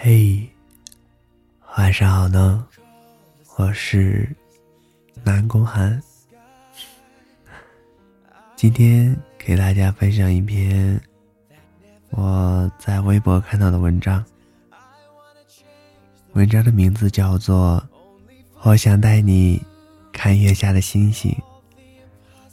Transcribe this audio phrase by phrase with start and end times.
[0.00, 0.48] 嘿，
[1.76, 2.64] 晚上好呢，
[3.56, 4.32] 我是
[5.24, 6.00] 南宫寒。
[8.54, 10.98] 今天给大家分享一篇
[12.10, 14.24] 我在微博看到的文章，
[16.34, 17.84] 文章的名字叫做
[18.62, 19.60] 《我想带你
[20.12, 21.32] 看月下的星星》，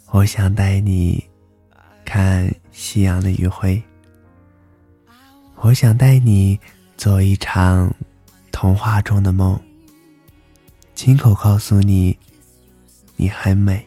[0.10, 1.24] 我想带你
[2.04, 3.80] 看夕阳的余晖，
[5.58, 6.60] 我想带你。
[6.98, 7.94] 做一场
[8.52, 9.60] 童话中的梦，
[10.96, 12.18] 亲口告诉你，
[13.18, 13.86] 你很美，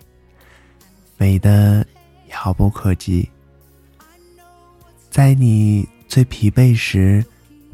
[1.17, 1.85] 美的
[2.31, 3.29] 遥不可及。
[5.11, 7.25] 在你最疲惫时，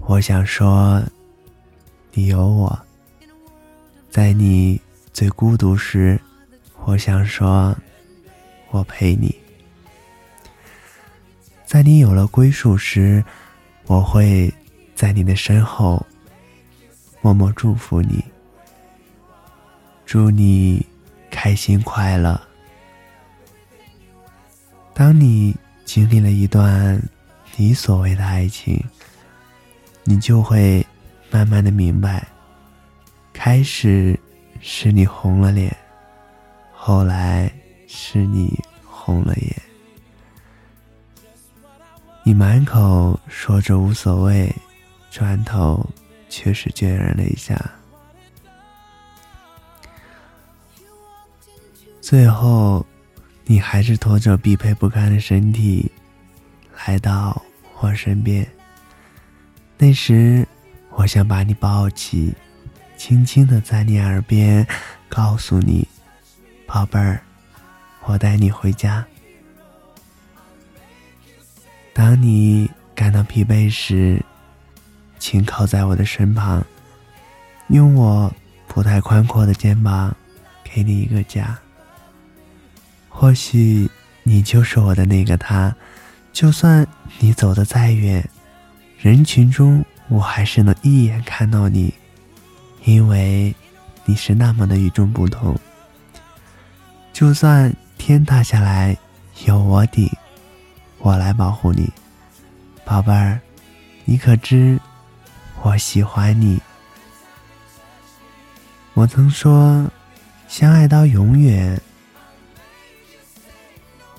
[0.02, 1.02] 我想说，
[2.12, 2.73] 你有我；
[4.09, 4.80] 在你
[5.12, 6.19] 最孤独时，
[6.84, 7.77] 我想说，
[8.70, 9.34] 我陪你；
[11.66, 13.22] 在你有了归属时，
[13.87, 14.53] 我会。
[14.95, 16.05] 在你的身后，
[17.20, 18.25] 默默祝福你，
[20.06, 20.87] 祝你
[21.31, 22.41] 开心快乐。
[24.95, 27.03] 当你经历了一段
[27.56, 28.83] 你所谓的爱情，
[30.05, 30.87] 你就会
[31.31, 32.27] 慢慢的明白，
[33.33, 34.19] 开始
[34.61, 35.77] 是你红了脸，
[36.72, 37.53] 后来
[37.89, 39.62] 是你红了眼，
[42.22, 44.55] 你满口说着无所谓。
[45.15, 45.89] 转头，
[46.29, 47.55] 却是潸然泪下。
[52.01, 52.84] 最后，
[53.45, 55.89] 你还是拖着疲惫不堪的身体，
[56.84, 57.41] 来到
[57.79, 58.45] 我身边。
[59.79, 60.45] 那时，
[60.91, 62.34] 我想把你抱起，
[62.97, 64.67] 轻轻的在你耳边
[65.09, 65.87] 告诉你
[66.67, 67.23] ：“宝贝儿，
[68.03, 69.06] 我带你回家。”
[71.94, 74.21] 当你感到疲惫时，
[75.27, 76.62] 请靠在我的身旁，
[77.69, 78.31] 用我
[78.69, 80.15] 不太宽阔的肩膀，
[80.62, 81.59] 给你一个家。
[83.09, 83.91] 或许
[84.23, 85.75] 你就是我的那个他，
[86.31, 86.87] 就算
[87.21, 88.23] 你走得再远，
[88.99, 91.95] 人群中我还是能一眼看到你，
[92.85, 93.55] 因为
[94.05, 95.59] 你是那么的与众不同。
[97.15, 98.95] 就算天塌下来，
[99.47, 100.06] 有我顶，
[100.99, 101.91] 我来保护你，
[102.85, 103.41] 宝贝儿，
[104.05, 104.79] 你可知？
[105.64, 106.60] 我喜欢你。
[108.92, 109.91] 我曾说，
[110.47, 111.80] 相爱到永远。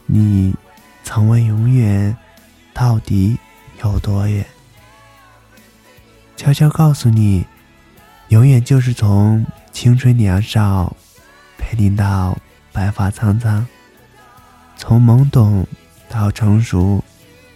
[0.08, 0.56] 你
[1.04, 2.18] 曾问永远
[2.74, 3.38] 到底
[3.84, 4.44] 有多远？
[6.36, 7.46] 悄悄告诉你，
[8.30, 10.98] 永远就是从青春年少
[11.60, 12.36] 陪你到
[12.72, 13.64] 白发苍苍，
[14.78, 15.68] 从懵懂
[16.10, 17.04] 到成熟，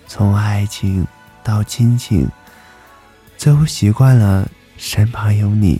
[0.06, 1.08] 从爱情
[1.44, 2.30] 到亲情。
[3.40, 5.80] 最后习惯了身旁有你，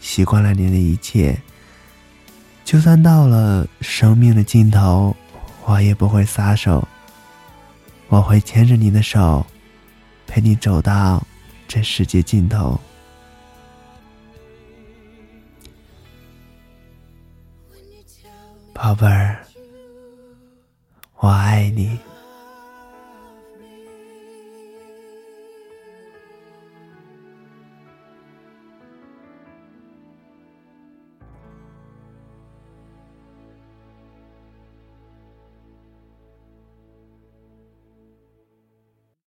[0.00, 1.38] 习惯了你的一切。
[2.64, 5.14] 就算到了生命的尽头，
[5.66, 6.88] 我也不会撒手。
[8.08, 9.44] 我会牵着你的手，
[10.26, 11.22] 陪你走到
[11.68, 12.80] 这世界尽头。
[18.72, 19.36] 宝贝儿，
[21.18, 21.98] 我爱你。